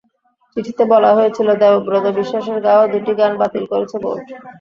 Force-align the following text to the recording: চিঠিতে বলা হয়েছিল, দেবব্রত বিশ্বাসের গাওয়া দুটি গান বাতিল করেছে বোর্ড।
চিঠিতে 0.57 0.83
বলা 0.93 1.11
হয়েছিল, 1.17 1.47
দেবব্রত 1.61 2.05
বিশ্বাসের 2.17 2.57
গাওয়া 2.65 2.85
দুটি 2.93 3.13
গান 3.19 3.33
বাতিল 3.41 3.63
করেছে 3.71 3.95
বোর্ড। 4.03 4.25